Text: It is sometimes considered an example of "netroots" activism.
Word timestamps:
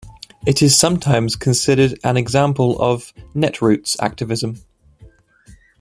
It 0.47 0.63
is 0.63 0.75
sometimes 0.75 1.35
considered 1.35 1.99
an 2.03 2.17
example 2.17 2.81
of 2.81 3.13
"netroots" 3.35 3.95
activism. 3.99 4.59